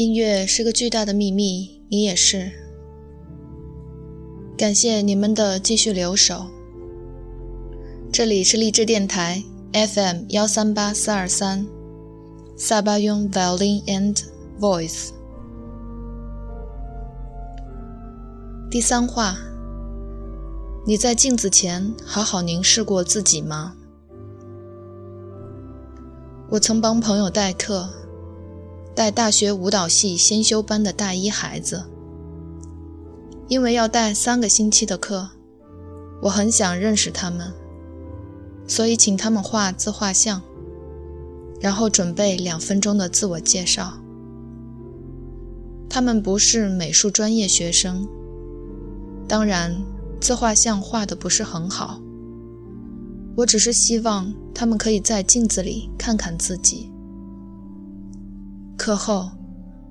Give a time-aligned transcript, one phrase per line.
[0.00, 2.50] 音乐是个巨大的秘密，你也是。
[4.56, 6.46] 感谢你们的继续留守。
[8.10, 11.66] 这里是励志电台 FM 幺三八四二三，
[12.56, 14.24] 萨巴雍 Violin and
[14.58, 15.10] Voice。
[18.70, 19.36] 第三话，
[20.86, 23.74] 你在镜子前好好凝视过自己吗？
[26.48, 27.86] 我曾帮朋友代课。
[29.00, 31.84] 带大学舞蹈系先修班的大一孩子，
[33.48, 35.30] 因为要带三个星期的课，
[36.20, 37.50] 我很想认识他们，
[38.66, 40.42] 所以请他们画自画像，
[41.62, 43.94] 然后准备两分钟的自我介绍。
[45.88, 48.06] 他们不是美术专业学生，
[49.26, 49.74] 当然
[50.20, 52.02] 自画像画的不是很好。
[53.34, 56.89] 我只是希望他们可以在镜子里看看自己。
[58.80, 59.32] 课后，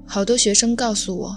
[0.08, 1.36] 好多学生告诉我，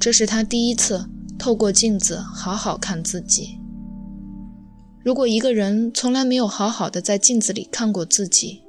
[0.00, 1.08] 这是他第一次
[1.38, 3.60] 透过镜子好好看自己。
[5.04, 8.62] 如果一个人从来没有好好的在镜子里看过自己，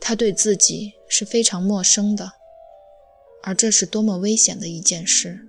[0.00, 2.30] 他对自己是非常陌生的，
[3.42, 5.44] 而这是多么危险的一件事。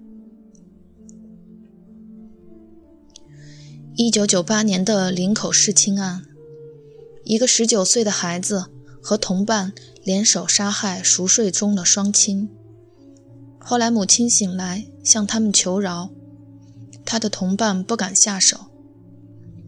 [3.95, 6.23] 一九九八年的林口弑亲案，
[7.23, 8.71] 一个十九岁的孩子
[9.01, 9.73] 和同伴。
[10.01, 12.49] 联手杀害熟睡中的双亲。
[13.59, 16.09] 后来母亲醒来，向他们求饶。
[17.05, 18.57] 他的同伴不敢下手，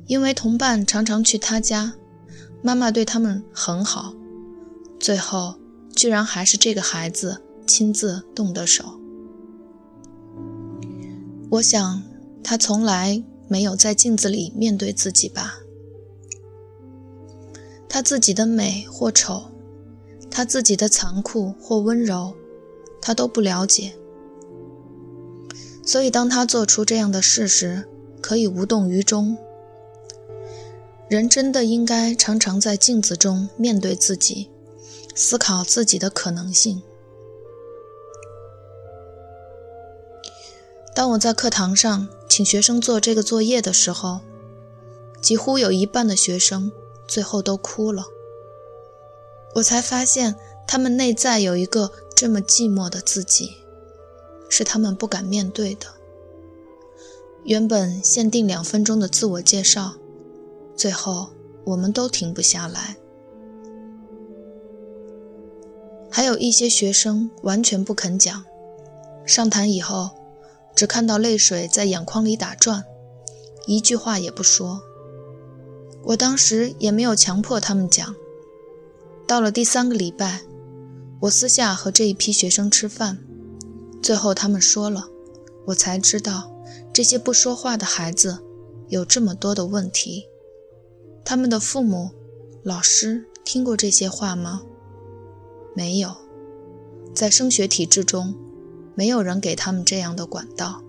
[0.07, 1.93] 因为同伴常常去他家，
[2.63, 4.15] 妈妈对他们很好。
[4.99, 5.55] 最后，
[5.95, 8.99] 居然还是这个孩子亲自动的手。
[11.51, 12.01] 我想，
[12.43, 15.60] 他从来没有在镜子里面对自己吧？
[17.91, 19.43] 他自己的美或丑。
[20.33, 22.33] 他自己的残酷或温柔，
[23.01, 23.93] 他都不了解。
[25.85, 27.83] 所以，当他做出这样的事时，
[28.21, 29.37] 可以无动于衷。
[31.09, 34.49] 人真的应该常常在镜子中面对自己，
[35.13, 36.81] 思考自己的可能性。
[40.95, 44.21] 当我在课堂上请学生做这个作业的时候，
[45.21, 46.71] 几乎有一半的学生
[47.11, 48.05] 最后都哭了。
[49.55, 53.57] 我才发现，他们内在有一个这么寂寞的自己，
[54.47, 55.87] 是他们不敢面对的。
[57.43, 59.95] 原本限定两分钟的自我介绍，
[60.73, 61.31] 最后
[61.65, 62.95] 我们都停不下来。
[66.09, 68.45] 还有一些学生完全不肯讲，
[69.25, 70.11] 上台以后，
[70.73, 72.85] 只看到泪水在眼眶里打转，
[73.65, 74.81] 一句话也不说。
[76.03, 78.15] 我当时也没有强迫他们讲。
[79.27, 80.41] 到了第三个礼拜，
[81.21, 83.19] 我私下和这一批学生吃饭，
[84.01, 85.09] 最后他们说了，
[85.67, 86.51] 我才知道
[86.91, 88.39] 这些不说话的孩子
[88.89, 90.27] 有这么多的问题。
[91.23, 92.09] 他们的父母、
[92.63, 94.63] 老师听过这些话吗？
[95.73, 96.13] 没有，
[97.13, 98.35] 在升学体制中，
[98.95, 100.83] 没有人给他们这样的管道。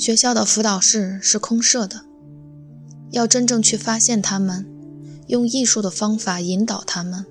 [0.00, 2.06] 学校的辅导室是空设的，
[3.10, 4.66] 要真正去发现他们。
[5.26, 7.26] 用艺术的方法引导他们，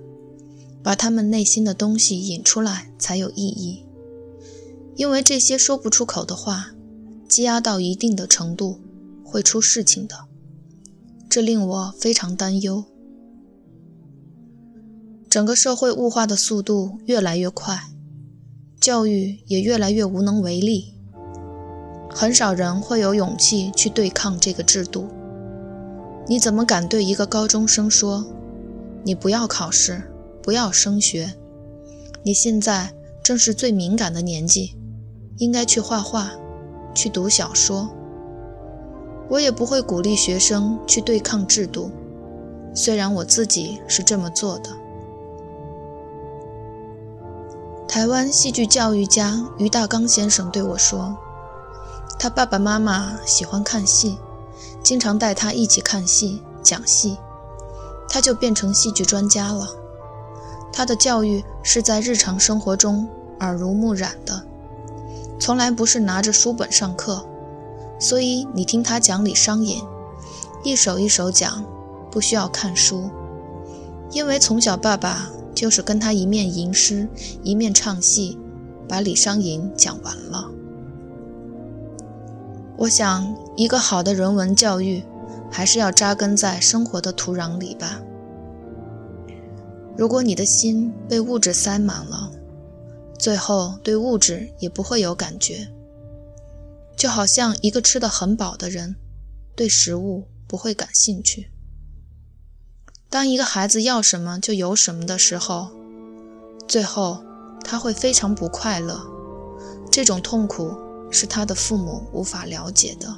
[0.84, 3.84] 把他们内心的东西引出来才有意义。
[4.96, 6.68] 因为这些说不出口的话，
[7.28, 8.80] 积压到一定的程度，
[9.24, 10.28] 会出事情的。
[11.28, 12.86] 这令我非常担忧。
[15.28, 17.90] 整个社会物化的速度越来越快，
[18.80, 20.94] 教育也越来越无能为力。
[22.10, 25.08] 很少人会有勇气去对抗这个制度。
[26.28, 28.26] 你怎么敢对一个高中生说
[29.04, 30.04] ：“你不要考试，
[30.44, 31.34] 不要升学？
[32.24, 34.76] 你现在正是最敏感的年纪，
[35.38, 36.32] 应该去画画，
[36.94, 37.90] 去读小说。”
[39.30, 41.92] 我也不会鼓励学生去对抗制度，
[42.74, 44.72] 虽然我自己是这么做的。
[47.88, 51.16] 台湾戏剧教育家于大刚先生对我说
[52.20, 54.20] ：“他爸爸妈妈喜欢看戏。”
[54.82, 57.18] 经常带他一起看戏、讲戏，
[58.08, 59.68] 他就变成戏剧专家了。
[60.72, 63.08] 他的教育是在日常生活中
[63.42, 64.42] 耳濡目染的，
[65.38, 67.26] 从来不是拿着书本上课。
[68.00, 69.84] 所以你听他讲李商隐，
[70.64, 71.66] 一首一首讲，
[72.10, 73.10] 不需要看书，
[74.12, 77.10] 因为从小爸爸就是跟他一面吟诗，
[77.44, 78.40] 一面唱戏，
[78.88, 80.50] 把李商隐讲完了。
[82.80, 85.04] 我想，一个好的人文教育，
[85.52, 88.00] 还是要扎根在生活的土壤里吧。
[89.98, 92.32] 如果你的心被物质塞满了，
[93.18, 95.68] 最后对物质也不会有感觉，
[96.96, 98.96] 就好像一个吃得很饱的人，
[99.58, 101.52] 对食物不会感兴趣。
[103.10, 105.68] 当一个孩子要什么就有什么的时候，
[106.66, 107.22] 最后
[107.62, 109.02] 他会非常不快乐，
[109.92, 110.78] 这种痛苦
[111.10, 113.16] 是他的父母无法了解的。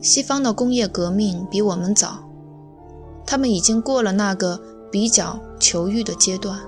[0.00, 2.24] 西方的工业革命比我们早。
[3.26, 4.58] 他们已经过了那个
[4.90, 6.60] 比较求欲的阶段，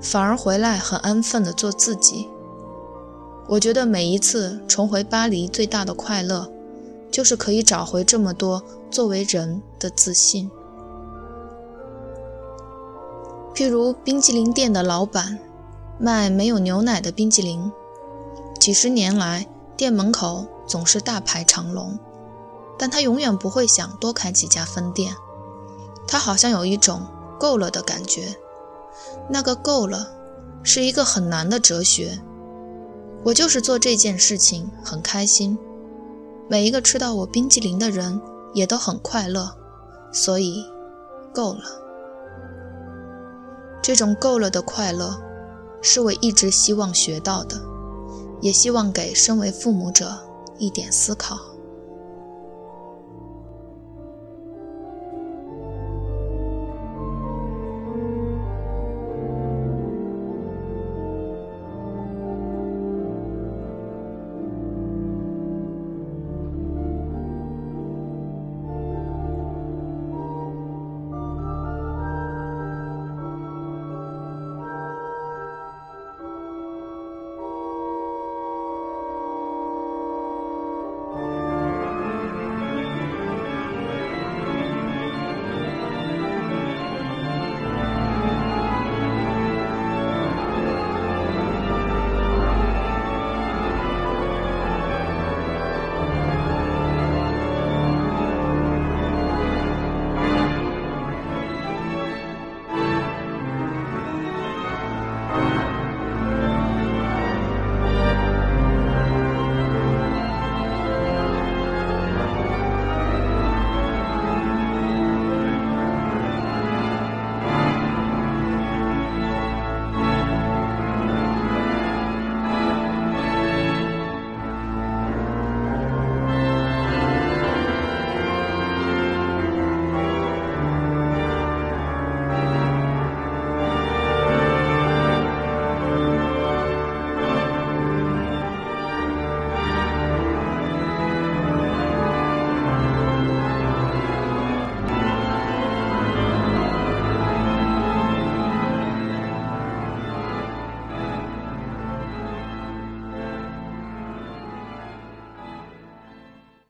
[0.00, 2.26] 反而回来很安分的做自己。
[3.48, 6.50] 我觉得每一次重回巴黎，最大的快乐，
[7.10, 10.50] 就是可以找回这么多作为人的自信。
[13.54, 15.38] 譬如冰淇淋店的老板，
[15.98, 17.70] 卖没有牛奶的冰淇淋，
[18.64, 19.46] 几十年来
[19.76, 21.98] 店门口总是大排长龙，
[22.78, 25.14] 但他永远不会想多开几家分店。
[26.08, 27.06] 他好像有一种
[27.38, 28.38] 够了的感觉，
[29.28, 30.08] 那个够了
[30.62, 32.20] 是一个很难的哲学。
[33.24, 35.58] 我就是做这件事情很开心，
[36.48, 38.18] 每一个吃到我冰激凌的人
[38.54, 39.54] 也都很快乐，
[40.10, 40.64] 所以
[41.34, 41.60] 够了。
[43.82, 45.20] 这种够了的快乐，
[45.82, 47.60] 是我一直希望学到的，
[48.44, 50.18] 也希望给身为父母者
[50.58, 51.53] 一点思考。